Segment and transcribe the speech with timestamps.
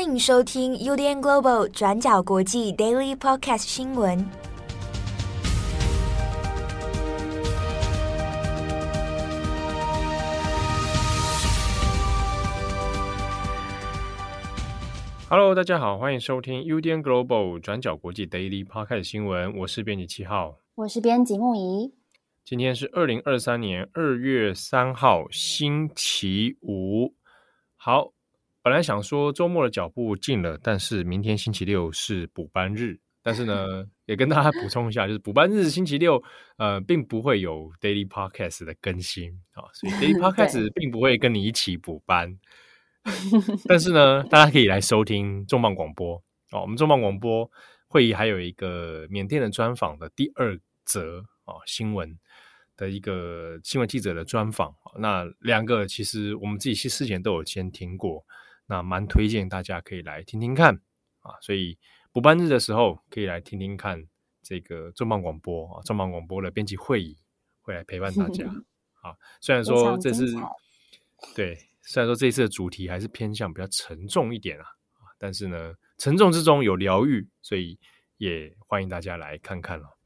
[0.00, 4.26] 欢迎收听 UDN Global 转角国际 Daily Podcast 新闻。
[15.28, 19.54] Hello，大家好，欢迎收听 UDN Global 转角国际 Daily Podcast 新闻。
[19.58, 21.92] 我是编辑七号，我是编辑木仪。
[22.42, 27.14] 今天是二零二三年二月三号，星期五。
[27.76, 28.12] 好，
[28.62, 32.98] 本来想说周末的脚步近了，但是明天星期六是补班日。
[33.22, 36.22] 但是呢， 也跟大家补充一下，就是补班日星期六，
[36.56, 42.38] 呃，并不会有 Daily Podcast 的更新啊，所以 Daily Podcast 并不会跟你一起补班。
[43.66, 46.16] 但是呢，大家可以来收听重磅广播
[46.52, 46.62] 哦。
[46.62, 47.50] 我们重磅广播
[47.88, 52.18] 会议还有一个缅甸的专访的第二则哦新闻。
[52.76, 58.24] 的一个新闻记者的专访，那两个其实我们自己事前都有先听过，
[58.70, 60.76] 那蛮推荐大家可以来听听看
[61.20, 61.34] 啊。
[61.42, 61.76] 所以
[62.12, 64.06] 补班日的时候可以来听听看
[64.42, 67.18] 这个重磅广播啊，重磅广播的编辑会议
[67.60, 68.44] 会来陪伴大家
[69.02, 69.16] 啊。
[69.40, 70.24] 虽然说这次
[71.34, 74.64] 对，虽然说这一次的主题还是偏向比较沉重一点啊，
[75.18, 77.78] 但是呢，沉重之中有疗愈，所以
[78.18, 79.98] 也欢迎大家来看看了。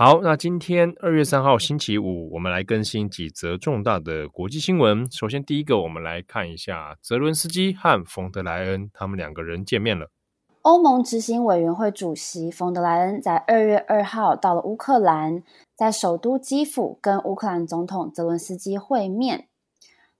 [0.00, 5.10] 好，那今天二月三号星期五，我们来更新几则重大的国际新闻。
[5.10, 10.12] 首先，第一个，我们来看一下泽伦斯基和冯德莱恩他们两个人见面了。
[10.62, 15.42] 欧盟执行委员会主席冯德莱恩在二月二号到了乌克兰，
[15.74, 19.48] 在首都基辅跟乌克兰总统泽伦斯基会面。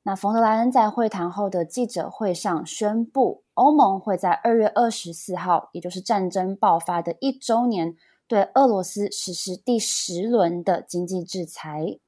[0.03, 7.95] 那冯德莱恩在会谈后的记者会上宣布，欧盟会在二月二十四号，也就是战争爆发的一周年。
[8.29, 11.99] 对俄罗斯实施第十轮的经济制裁。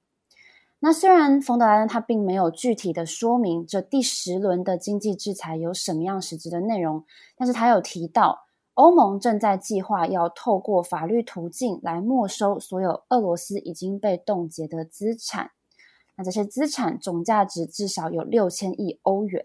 [0.79, 7.05] 那虽然冯德莱恩他并没有具体的说明这第十轮的经济制裁有什么样实质的内容，
[7.37, 15.51] 但是他有提到欧盟正在计划要透过法律途径来没收所有俄罗斯已经被冻结的资产。
[16.17, 19.45] 那这些资产总价值至少有六千亿欧元。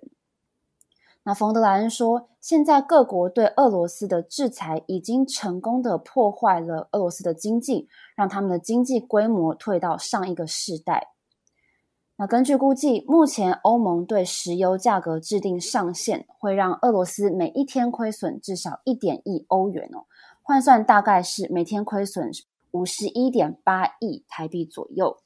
[1.27, 11.13] 那冯德莱恩说，现在各国对俄罗斯的制裁已经成功的破坏了俄罗斯的经济，让他们的经济规模退到上一个世代。
[12.17, 20.05] 那根据估计，目前欧盟对石油价格制定上限，会让俄罗斯每一天亏损至少一点亿欧元哦，
[20.43, 22.29] 换算大概是每天亏损
[22.69, 25.17] 五十一点八亿台币左右。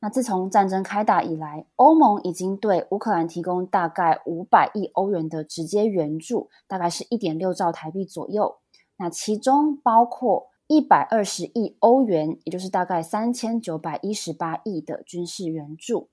[0.00, 8.58] 那自从战争开打以来，欧盟已经对乌克兰提供大概五百亿欧元的直接援助，大概是一点六兆台币左右。
[8.96, 16.08] 那其中包括一百二十亿欧元，也就是大概三千九百一十八亿的军事援助。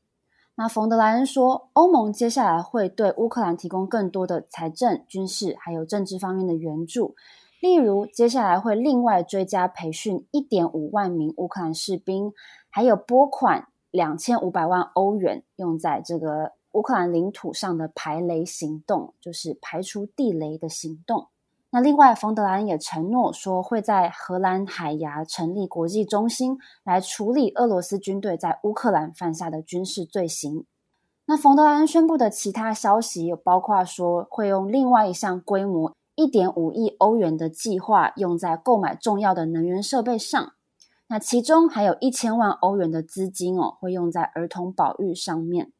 [0.56, 7.14] 那冯德莱恩说，欧盟接下来会对乌克兰提供更多的财政、军事还有政治方面的援助，
[7.62, 12.34] 例如接下来会另外追加培训一点五万名乌克兰士兵，
[12.72, 13.68] 还有拨款。
[13.96, 21.28] 两千五百万欧元用在这个乌克兰领土上的排雷行动，就是排除地雷的行动。
[21.70, 30.66] 那另外，冯德兰也承诺说，会在荷兰海牙成立国际中心，来处理俄罗斯军队在乌克兰犯下的军事罪行。
[31.26, 40.54] 那冯德兰宣布的其他消息，有包括说会用另外一项规模一点五亿欧元的计划，用在购买重要的能源设备上。
[41.08, 45.72] 那其中还有一千万欧元的资金哦，会用在儿童保育上面。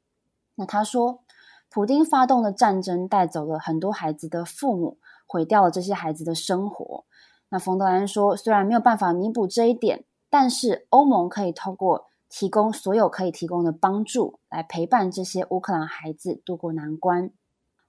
[0.56, 1.22] 那他说，
[1.70, 7.06] 普丁发动的战争带走了很多孩子的父母，毁掉了这些孩子的生活。
[7.50, 17.32] 那冯德兰说，虽然没有办法弥补这一点，但是欧盟可以透过提供所有可以提供的帮助，来陪伴这些乌克兰孩子度过难关。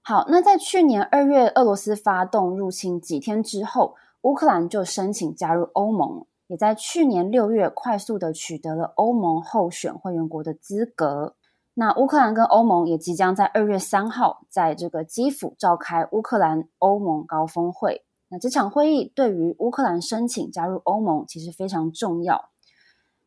[0.01, 6.25] 好，那在去年二月俄罗斯发动入侵几天之后，乌克兰就申请加入欧盟。
[6.47, 11.35] 也在去年六月快速的取得了欧盟候选会员国的资格。
[11.73, 18.03] 那乌克兰跟欧盟也即将在二月三号在这个基辅召开乌克兰欧盟高峰会。
[18.29, 22.49] 那这场会议对于乌克兰申请加入欧盟其实非常重要。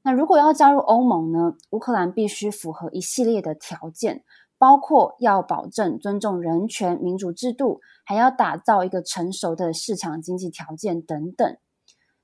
[0.02, 4.24] 那如果要加入欧盟呢，乌克兰必须符合一系列的条件，
[4.58, 11.56] 包括要保证尊重人权、民主制度，还要打造一个成熟的市场经济条件等等。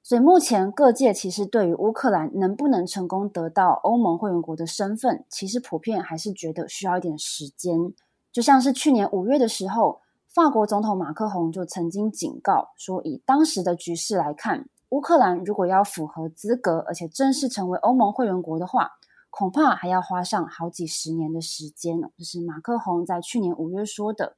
[0.09, 7.93] 所以目前各界其实对于乌克兰能不能成功得到欧盟会员国的身份，其实普遍还是觉得需要一点时间。
[8.31, 18.93] 就像是去年五月的时候，法国总统马克宏就曾经警告说，以当时的局势来看，乌克兰如果要符合资格，而且正式成为欧盟会员国的话，
[19.31, 22.01] 恐怕还要花上好几十年的时间。
[22.17, 24.37] 这是马克宏在去年五月说的。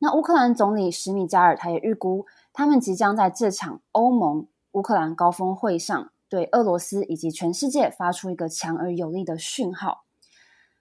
[0.00, 10.04] 那乌克兰总理什米加尔他也预估，他们即将在这场欧盟乌克兰高峰会上，对俄罗斯以及全世界发出一个强而有力的讯号。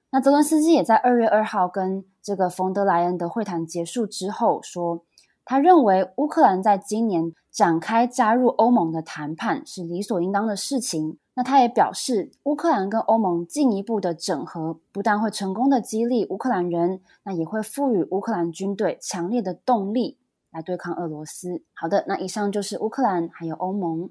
[0.09, 5.03] 那泽伦斯基也在二月二号跟这个冯德莱恩的会谈结束之后说，
[5.49, 11.17] 他认为乌克兰在今年展开加入欧盟的谈判是理所应当的事情。
[11.35, 20.17] 那他也表示，乌克兰跟欧盟进一步的整合，不但会成功的激励乌克兰人，那也会赋予乌克兰军队强烈的动力
[20.51, 21.63] 来对抗俄罗斯。
[21.73, 24.09] 好的，那以上就是乌克兰还有欧盟。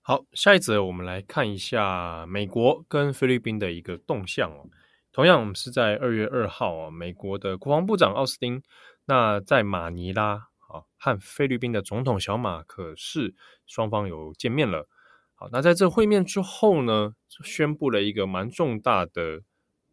[0.00, 4.64] 好，下一则我们来看一下美国跟菲律宾的一个动向哦。
[5.12, 8.62] 同样，我们是在二月二号啊，美国的国防部长奥斯汀
[9.04, 13.34] 那在马尼拉啊和菲律宾的总统小马可是
[13.66, 14.88] 双方有见面了。
[15.34, 17.14] 好那在这会面之后呢，
[17.44, 19.42] 宣布了一个蛮重大的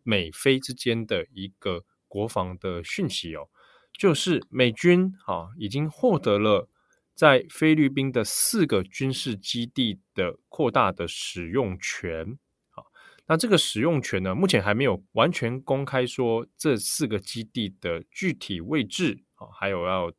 [0.03, 3.49] 美菲之间的一个国防的讯息哦，
[3.91, 6.69] 就是美军啊已经获得了
[7.15, 12.37] 在菲律宾的四个军事基地的扩大的使用权。
[12.69, 12.85] 好，
[13.25, 20.11] 那这个使用权呢，目前还没有完全公开说这四个基地的具体位置啊，还有要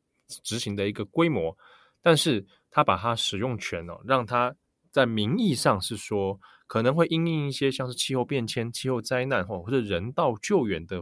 [0.43, 1.57] 执行的一个规模，
[2.01, 4.55] 但是他把它使用权哦，让它。
[4.93, 11.01] 在名义上是说，可能会因应一些像是气候变迁、气候灾难或或者人道救援的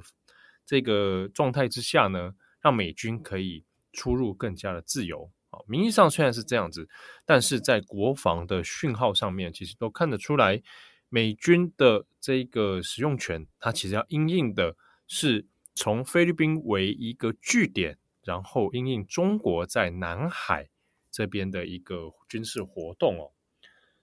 [0.66, 3.64] 这个状态之下呢，让美军可以
[3.94, 5.32] 出入更加的自由。
[5.48, 6.86] 啊，名义上虽然是这样子，
[7.25, 10.60] 但是在国防的讯号上面，其实都看得出来，
[11.08, 14.76] 美军的这个使用权，它其实要因应的
[15.06, 17.96] 是从菲律宾为一个据点，
[18.28, 20.69] 然后因应中国在南海
[21.10, 23.32] 这边的一个军事活动哦。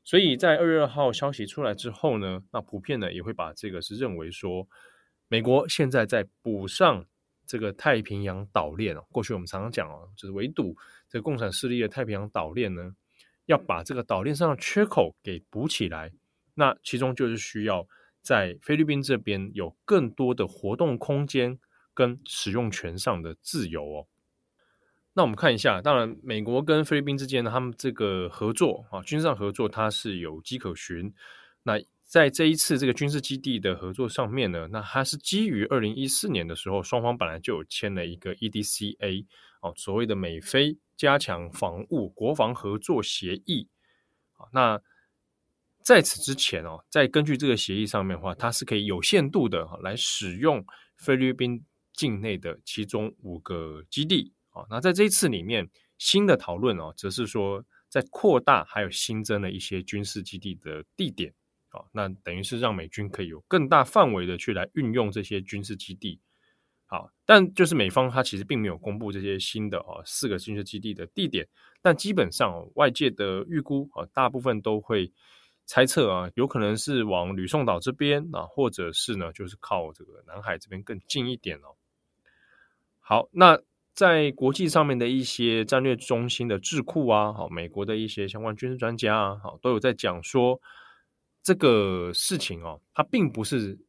[0.03, 4.67] 所以在二月二号消息出来之后呢，那普遍呢也会把这个是认为说，
[5.27, 7.05] 美国现在在补上
[7.45, 9.05] 这个太平洋岛链哦。
[9.11, 10.75] 过去我们常常讲哦，就是围堵
[11.07, 12.95] 这共产势力的太平洋岛链呢，
[13.45, 16.11] 要把这个岛链上的缺口给补起来。
[16.55, 17.87] 那其中就是需要
[18.21, 21.59] 在菲律宾这边有更多的活动空间
[21.93, 24.07] 跟使用权上的自由哦。
[25.17, 31.13] 那我们看一下，当然，美国跟菲律宾之间呢，他们这个合作啊，军事上合作它是有迹可循。
[31.63, 39.25] 那在这一次这个军事基地的合作上面呢，那它是基于二零一四年的时候，双方本来就有签了一个 EDCA
[39.61, 43.69] 哦，所谓的美菲加强防务国防合作协议。
[44.51, 44.81] 那
[45.81, 50.65] 在此之前哦，在根据这个协议上面的话，它是可以有限度的来使用
[50.97, 51.63] 菲律宾
[51.93, 54.33] 境内的其中五个基地。
[54.55, 61.33] 啊，那在这一次里面，新的讨论哦，则是说在扩大还有新增了一些军事基地的地点
[61.69, 66.19] 啊，那等于是让美军可以有更大范围的去来运用这些军事基地。
[66.85, 71.45] 好，但就是美方他其实并没有公布这些新的啊四个军事基地的地点，
[71.81, 75.11] 但基本上外界的预估啊，大部分都会
[75.65, 81.75] 猜测啊，有可能是往吕宋岛这边啊，或者是呢，就是靠这个南海这边更近一点哦。
[82.99, 83.59] 好，那。
[83.95, 90.59] 在国际上面的一些战略中心的智库啊，好，美国的一些相关军事专家啊，好，都有在讲说
[91.41, 93.79] 这个事情哦，它并不是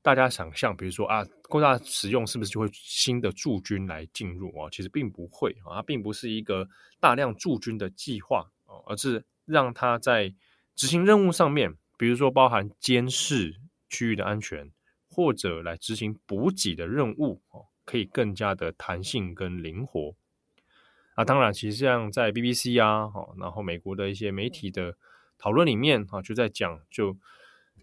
[0.00, 4.70] 大家想象，比如说啊，扩大使用是不是就会新的驻军来进入啊？
[4.70, 6.68] 其实并不会啊，它并不是一个
[7.00, 10.32] 大量驻军的计划啊，而是让它在
[10.76, 13.56] 执行任务上面，比如说包含监视
[13.90, 14.70] 区域的安全，
[15.10, 17.66] 或者来执行补给的任务哦。
[17.88, 20.14] 可以更加的弹性跟灵活
[21.14, 21.24] 啊！
[21.24, 24.94] 当然，其实像在 BBC 啊，然后美国的一些媒体的
[25.38, 27.16] 讨论里面啊，就在讲，就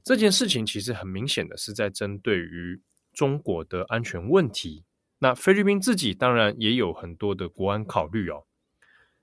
[0.04, 2.80] 这件事情其实很明显的是在针对于
[3.14, 4.84] 中国的安全问题。
[5.18, 8.44] 那菲律宾自己当然也有很多的国安考虑哦。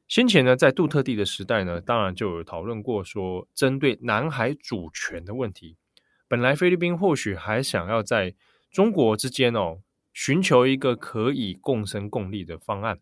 [0.09, 5.77] 先前呢，在杜特地的时代呢，当然就有讨论过说，针对南海主权的问题，
[6.27, 8.35] 本来菲律宾或许还想要在
[8.73, 9.79] 中国之间哦。
[10.13, 13.01] 寻求一个可以共生共利的方案，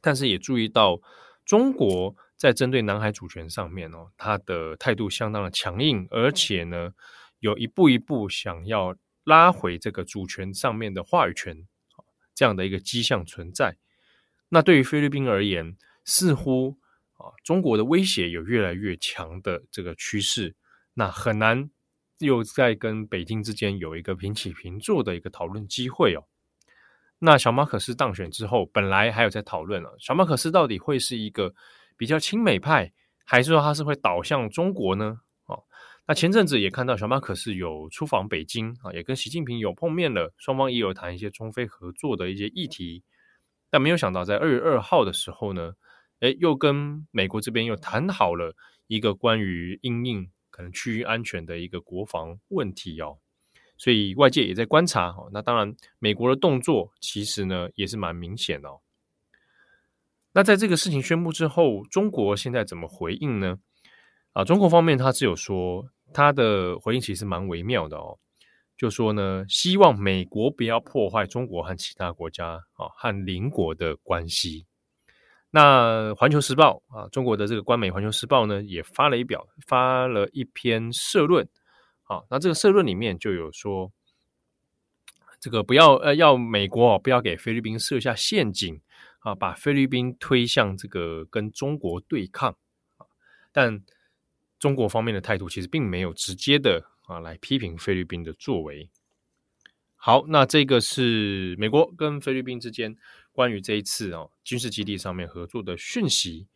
[0.00, 1.00] 但是也注意到
[1.44, 6.92] 中国在针对南海主权上面哦，他的态度相当的强硬，而且呢，
[7.38, 11.66] 有一步一步想要拉回这个主权上面的话语权，
[12.34, 13.76] 这样的一个迹象存在。
[14.48, 16.78] 那对于菲律宾而言，似乎
[17.14, 20.56] 啊，中国的威胁有越来越强的这个趋势，
[20.94, 21.70] 那很难。
[22.18, 26.24] 又在跟北京之间有一个平起平坐的一个讨论机会哦。
[27.20, 31.52] 那小马可仕当选之后，本来还有在讨论了，小马可仕到底会是一个
[31.96, 32.92] 比较亲美派，
[33.24, 35.20] 还是说他是会倒向中国呢？
[35.46, 35.64] 哦，
[36.06, 43.02] 那前阵子也看到小马可仕有出访北京啊，也跟习近平有碰面了，双方也有谈一些中非合作的一些议题。
[43.68, 45.72] 但没有想到在二月二号的时候呢，
[46.20, 48.54] 诶，又跟美国这边又谈好了
[48.86, 53.18] 一个关于因应可能区域安全的一个国防问题哦。
[53.76, 58.80] 所以外界也在观察哈，那当然美国的动作其实呢也是蛮明显的哦。
[60.32, 63.60] 那在这个事情宣布之后，中国现在怎么回应呢？
[64.32, 68.18] 啊，中国方面他只有说他的回应其实蛮微妙的哦，
[68.76, 74.66] 就说呢希望美国不要破坏中国和其他国家啊和邻国的关系。
[75.50, 81.48] 那环球时报啊，中国的这个官媒环球时报呢也发了一表发了一篇社论。
[82.02, 83.90] 好，那这个社论里面就有说，
[85.40, 88.80] 这个不要呃，要美国哦，不要给菲律宾设下陷阱
[89.20, 92.50] 啊，把菲律宾推向这个跟中国对抗
[92.96, 93.06] 啊。
[93.52, 93.82] 但
[94.58, 98.90] 中国方面的态度其实并没有直接的啊来批评菲律宾的作为。
[99.96, 102.96] 好，那这个是美国跟菲律宾之间
[103.38, 106.48] 关于这一次哦军事基地上面合作的讯息。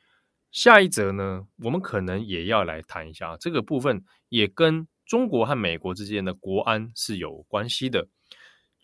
[0.51, 4.89] 下一则呢，我们可能也要来谈一下这个部分，也跟。
[5.05, 8.09] 中国和美国之间的国安是有关系的，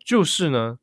[0.05, 0.79] 就是呢，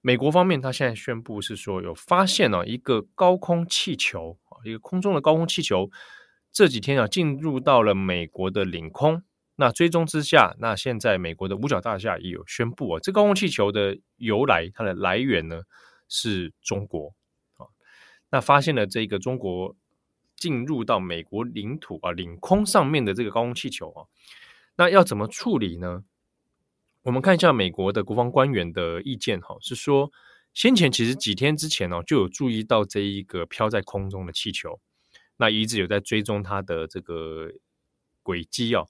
[0.00, 5.88] 美国方面他现在宣布是说有发现了一个高空气球，一个空中的高空气球，
[6.50, 9.22] 这几天啊进入到了美国的领空。
[9.56, 15.62] 那追踪之下，那现在美国的五角大厦也有宣布啊，这高空气球的由来，它的来源呢
[16.12, 17.14] 是中国
[17.56, 17.64] 啊。
[18.30, 19.74] 那发现了这个中国
[20.36, 24.04] 进入到美国领土啊领空上面的这个高空气球啊。
[24.76, 26.04] 那要怎么处理呢？
[27.04, 30.12] 我们看一下美国的国防官员的意见哈，是说
[30.52, 34.78] 先前其实几天之前哦就有注意到这一个飘在空中的气球，
[35.38, 37.50] 那一直有在追踪它的这个
[38.22, 38.88] 轨迹哦。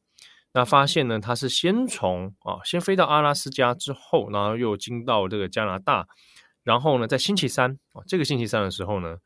[0.52, 6.06] 那发现呢，它是先从啊先飞到阿拉斯加之后，然后又经到这个加拿大，
[6.62, 9.16] 然后呢在星期三啊这个星期三的时候呢，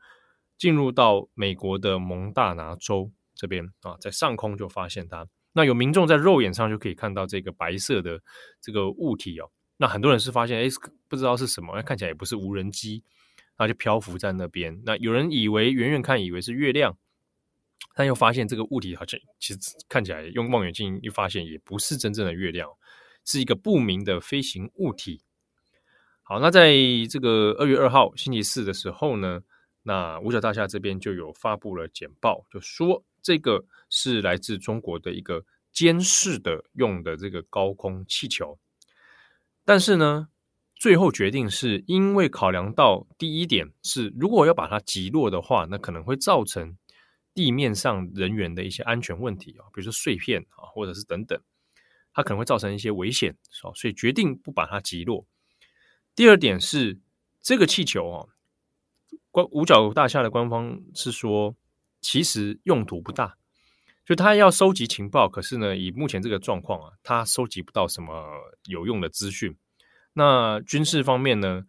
[0.57, 5.27] 进入到美国的蒙大拿州这边啊，在上空就发现它。
[5.53, 8.21] 那有民众在肉眼上就可以看到这个白色的
[8.61, 9.49] 这个物体哦。
[9.77, 10.67] 那很多人是发现，哎，
[11.07, 13.03] 不知道是什么，看起来也不是无人机，
[13.57, 14.81] 那就漂浮在那边。
[14.85, 16.97] 那有人以为远远看以为是月亮，
[17.95, 22.69] 但又发现这个物体好像其实看起来用望远镜一发现也不是真正的月亮，
[23.25, 25.21] 是一个不明的飞行物体。
[26.29, 26.75] 好，那在
[27.09, 29.41] 这个二月二号星期四的时候呢，
[29.83, 33.03] 那五角大厦这边就有发布了简报，就说。
[33.23, 35.43] 这个是来自中国的一个
[35.73, 38.57] 监视的用的这个高空气球，
[39.65, 40.29] 但是呢，
[40.75, 46.77] 最后决定是因为考量到第一点是，如果要把它击落的话，那可能会造成
[47.33, 51.37] 地面上人员的一些安全问题啊，比如说碎片啊，或者是等等，
[52.13, 55.25] 它可能会造成一些危险，所以决定不把它击落。
[56.17, 56.99] 第二点是
[57.41, 58.25] 这个气球啊，
[59.31, 61.55] 官五角大厦的官方是说。
[61.99, 63.37] 其实用途不大，
[64.05, 68.23] 就他要收集情报，可是呢，以目前这个状况啊，他收集不到什么
[68.69, 69.57] 有用的资讯。
[70.13, 71.63] 那军事方面呢，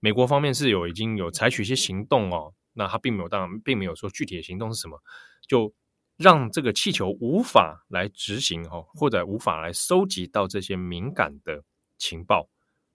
[0.00, 4.98] 美国方面是有已经有采取一些行动哦，那他并没有，当然并没有说具体的行动是什么，
[5.46, 5.72] 就
[6.16, 11.62] 让这个气球无法来执行哦，或者无法来收集到这些敏感的
[11.98, 12.48] 情报。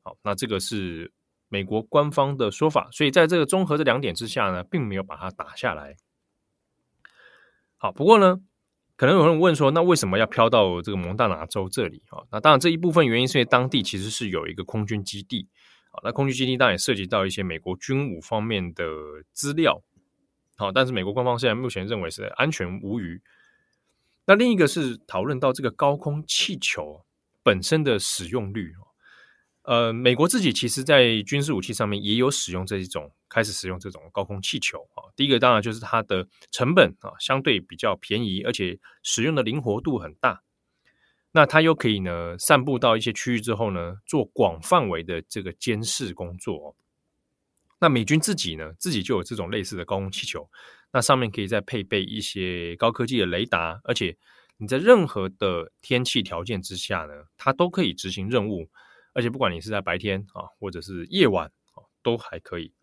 [0.09, 1.11] 好，那这个是
[1.49, 5.97] 美国官方的说法，所以在这个综合这两点之下呢，并没有把它打下来。
[7.77, 8.39] 好，不过呢，
[8.95, 12.25] 可能有人问说，那为什么要飘到这个蒙大拿州这里啊？
[12.31, 15.47] 那当然，这一部分原因是因为当地其实是有一个空军基地
[15.91, 16.01] 啊。
[16.03, 18.83] 那空军基地当然也涉及到一些美国军武方面的
[19.31, 19.83] 资料。
[20.57, 23.21] 好，但是美国官方现在目前认为是安全无虞。
[24.25, 27.05] 那另一个是讨论到这个高空气球
[27.43, 28.73] 本身的使用率。
[29.69, 35.05] 呃，美国自己其实，在军事武器上面也有使用这一种，开始使用这种高空气球啊。
[35.15, 40.41] 第一个当然就是它的成本啊，相对比较便宜，而且使用的灵活度很大。
[41.31, 46.75] 那它又可以呢，散布到一些区域之后呢，做广范围的这个监视工作。
[47.79, 50.49] 那美军自己呢，自己就有这种类似的高空气球，
[50.91, 54.17] 那上面可以再配备一些高科技的雷达，而且
[54.57, 58.67] 你在任何的天气条件之下呢，它都可以执行任务。
[59.19, 62.73] 而且不管你是在白天啊，或者是夜晚啊，都还可以。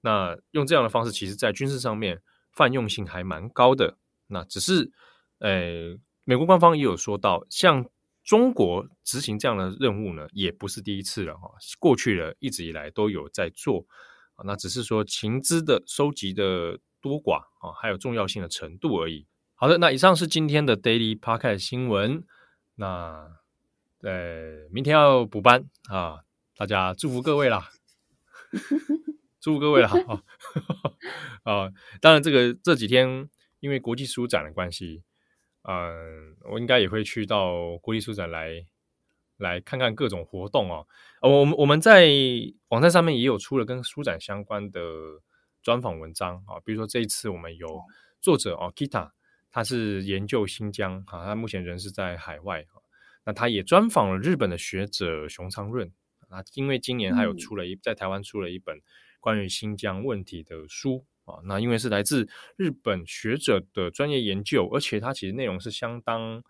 [0.00, 3.98] 那用这样的方式，其实在军事上面泛用性还蛮高的。
[4.28, 4.92] 那只是，
[5.40, 7.84] 呃，美国官方也有说到，像
[8.22, 11.50] 中国执行这样的任务呢，也不是第一次了哈。
[11.80, 13.84] 过去了一直以来都有在做
[14.36, 19.26] 啊，那只是说情资的收集的多寡啊，还有重要性的程度而已。
[19.56, 22.24] 好的，那以上是今天的 Daily Podcast 新闻。
[22.76, 23.39] 那。
[24.02, 26.20] 呃，明天要补班啊！
[26.56, 27.70] 大家祝福各位啦。
[29.40, 30.22] 祝福各位了啊！
[31.44, 33.28] 啊， 当然这个这几天
[33.60, 35.02] 因为国际书展的关系，
[35.62, 38.66] 嗯，我应该也会去到国际书展来
[39.36, 40.86] 来看看各种活动哦。
[41.20, 42.10] 我们我们在
[42.68, 44.80] 网站上面也有出了跟书展相关的
[45.62, 47.82] 专访文章啊，比如说这一次我们有
[48.20, 49.10] 作者哦，Kita，
[49.50, 52.66] 他是研究新疆啊，他目前人是在海外，
[53.24, 55.92] 那他也专访了日本的学者熊昌润
[56.28, 58.80] 啊，因为今年还有出了一在台湾出了一本
[59.20, 66.42] 关于新疆问题的书啊，那因为是来自日本学者的专业研究，而且它其实内容是相当。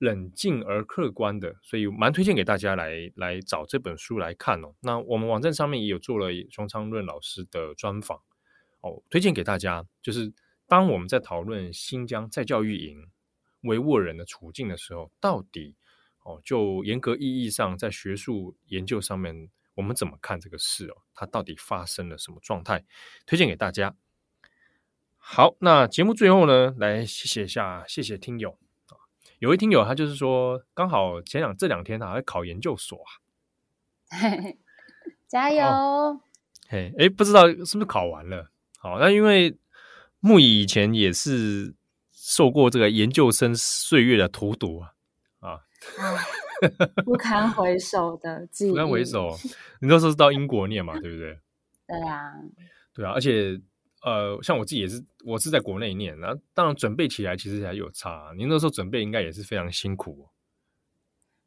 [0.00, 4.72] 冷静而客观的，所以蛮推荐给大家来来找这本书来看哦。
[4.80, 8.18] 那我们网站上面也有做了熊昌润老师的专访
[8.80, 9.84] 哦，推荐给大家。
[10.00, 10.32] 就是
[10.66, 13.10] 当我们在讨论新疆再教育营
[13.60, 15.76] 维吾尔人的处境的时候，到底
[16.30, 20.96] 哦，就严格意义上在学术研究上面，我们怎么看这个事哦？
[21.14, 22.84] 它到底发生了什么状态？
[23.26, 23.94] 推荐给大家。
[25.16, 28.58] 好，那节目最后呢，来谢谢一下，谢谢听友。
[29.38, 33.08] 有位听友，他就是说，刚好前两这两天他还在考研究所啊，
[35.26, 35.64] 加油！
[35.64, 36.20] 哦、
[36.68, 38.50] 嘿，哎，不知道是不是考完了？
[38.78, 39.56] 好，那因为
[40.20, 41.74] 木以以前也是
[42.12, 44.92] 受过这个研究生岁月的荼毒啊，啊，
[47.04, 49.28] 不堪回首的记忆，不堪回首。
[49.80, 51.38] 你那时候是到英国念嘛，对不对？
[51.86, 52.32] 对啊，
[52.94, 53.60] 对啊，而且。
[54.02, 58.32] 呃，像我自己也是，我是在国内念，然后当然准备起来其实还有差。
[58.34, 60.26] 您那时候准备应该也是非常辛苦。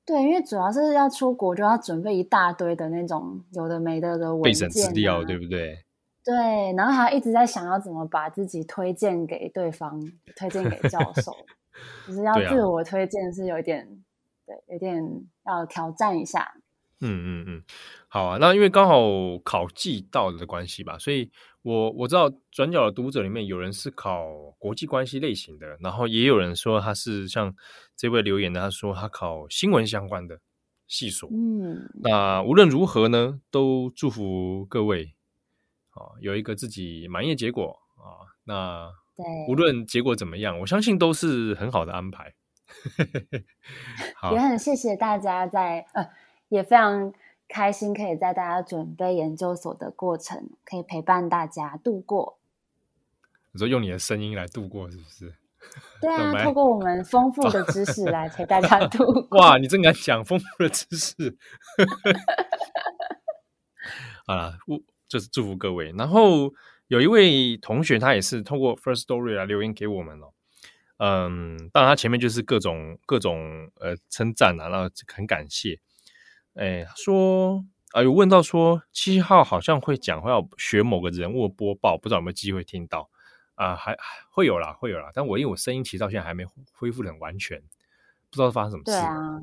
[0.06, 5.84] 对，因为主要是要出国，就要准备一大堆的那种有的没的的文件、啊、备审资料，对不对？
[6.24, 10.00] 对，然后还一直在想要怎么把自己推荐给对方，
[10.36, 11.36] 推荐给教授，
[12.06, 13.84] 就是要自我推荐是有一点，
[14.46, 15.02] 对，有点
[15.46, 16.54] 要挑战一下。
[17.02, 17.64] 嗯嗯嗯，
[18.08, 19.02] 好啊，那因为刚好
[19.44, 21.32] 考季到的关系吧，所以。
[21.64, 24.28] 我我知道转角的读者里面有人是考
[24.60, 27.56] 国际关系类型的，然后也有人说他是像
[27.96, 30.42] 这位留言的，他说他考新闻相关的
[30.90, 31.30] 系所。
[31.32, 35.14] 嗯，那无论如何呢，都祝福各位
[35.92, 38.28] 啊有一个自己满意的结果啊。
[38.44, 42.34] 那对，无论结果怎么样，我相信都是很好的安排。
[44.16, 46.10] 好，也很谢谢大家在呃，
[46.50, 47.14] 也非常。
[47.46, 52.40] 开心可以在大家准备研究所的过程，可以陪伴大家度过。
[53.52, 55.36] 你说用你的声音来度过，是不是？
[56.02, 59.40] 对啊，透过我们丰富的知识来陪大家度过。
[59.40, 61.38] 哇，你真敢讲丰富的知识！
[64.26, 64.58] 好了，
[65.08, 65.94] 就是祝福各位。
[65.96, 66.52] 然后
[66.88, 70.33] 有一位同学，他也是透过 First Story 来留言给我们了。
[70.98, 75.80] 嗯，当然他前面就是各种各种呃称赞啊，然后很感谢。
[76.54, 83.10] 哎，说啊，有问到说七号好像会讲话，要学某个人物播报，不知道有没有机会听到
[83.56, 83.76] 啊？
[83.76, 83.98] 还
[84.30, 85.10] 会有啦，会有啦。
[85.14, 87.60] 但我因为我声音其实到现在还没恢复得很完全，
[88.30, 88.92] 不知道发生什么事。
[88.92, 89.42] 对啊，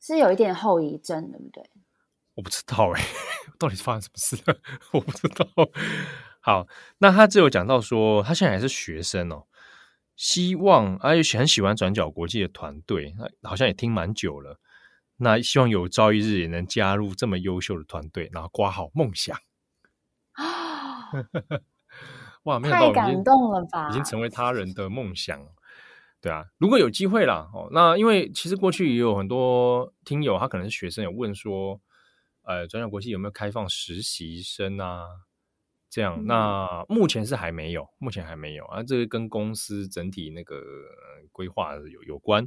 [0.00, 1.68] 是有一点后遗症，对不对？
[2.34, 3.06] 我不知道哎、欸，
[3.58, 4.58] 到底是发生什么事了？
[4.92, 5.46] 我不知道。
[6.40, 9.46] 好，那他只有讲到说，他现在还是学生哦，
[10.16, 14.58] 希望啊，很喜欢转角国际的团队，好像也听蛮久了。
[15.18, 19.38] 那希望有朝一日也能加入这么优秀的团队，然后挂好梦想
[20.32, 21.10] 啊！
[22.44, 23.88] 哇，没有太感动了吧？
[23.90, 25.40] 已经成为他人的梦想，
[26.20, 26.44] 对啊。
[26.58, 31.80] 如果有机会啦，哦，那因为其实过去也有很多听友，他可能是学生，有问说，
[32.42, 35.06] 呃，转角国际有没有开放实习生啊？
[35.88, 38.82] 这样，嗯、那目前是还没有，目前还没有啊。
[38.82, 40.62] 这个跟公司整体那个
[41.32, 42.46] 规划有有关。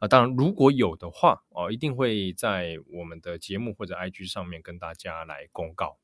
[0.00, 5.98] 啊，当然，如果有的话，哦，一定会在我们的节目或者 IG 上面跟大家来公告。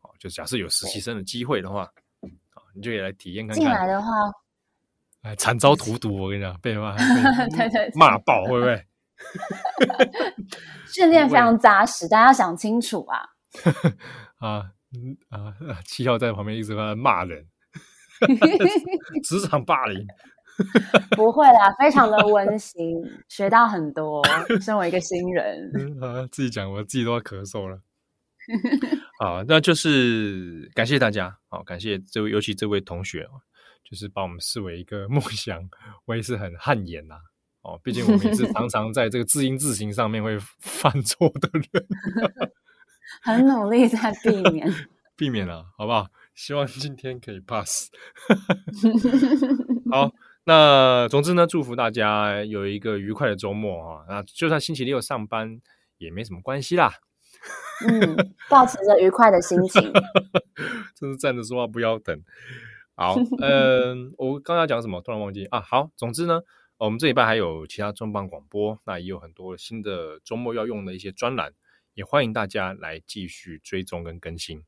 [0.00, 1.82] 哦，就假设有实习生的机会的话，
[2.54, 3.62] 啊，你就也来体验看看。
[3.62, 4.08] 进来的话，
[5.20, 6.96] 哎，惨遭荼毒，我跟你讲，被骂，
[7.54, 8.82] 对对，骂爆，会不会？
[10.90, 13.28] 训练非常扎实，大家要想清楚啊。
[14.40, 17.46] 啊，嗯啊， 七号在旁边一直在骂人，
[19.24, 20.06] 职场霸凌。
[21.10, 24.20] 不会啦，非常的温馨，学到很多。
[24.60, 25.70] 身为一个新人，
[26.02, 27.80] 啊，自己讲，我自己都要咳嗽了。
[29.20, 33.28] 好，那就是感谢大家，好，感谢这位，尤其这位同学，
[33.84, 35.62] 就是把我们视为一个梦想，
[36.06, 37.16] 我也是很汗颜呐。
[37.62, 41.86] 哦，毕竟我们也是常常在这个字音字形上面会犯错的人，
[43.22, 44.72] 很努力在避免，
[45.16, 46.08] 避免了，好不好？
[46.34, 47.90] 希望今天可以 pass。
[49.90, 50.12] 好。
[50.44, 54.04] 那总之呢，祝福大家有一个愉快的周末啊！
[54.08, 55.60] 那就算星期六上班
[55.98, 56.90] 也没什么关系啦。
[57.86, 58.16] 嗯，
[58.48, 59.92] 保持着愉快的心情。
[60.96, 62.22] 真是站着说话不腰疼。
[62.94, 65.02] 好，嗯，我刚要讲什么？
[65.02, 65.60] 突然忘记啊。
[65.60, 66.40] 好，总之呢，
[66.78, 71.52] 我们这礼拜还有其他重磅广播，那也有很多新的周末要用的一些专栏，
[71.98, 74.62] 也欢迎大家来继续追踪跟更新。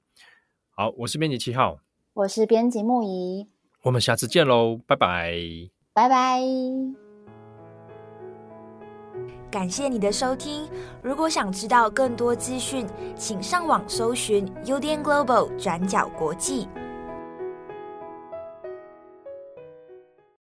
[0.71, 1.79] 好，我是编辑七号，
[2.13, 3.47] 我是编辑木仪，
[3.83, 5.33] 我们下次见喽，拜拜，
[5.93, 6.41] 拜拜。
[9.49, 10.69] 感谢你的收听。
[11.05, 16.67] 如果想知道更多资讯，请上网搜寻 UDN Global 转角国际。